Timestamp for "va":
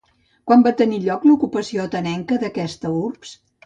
0.67-0.71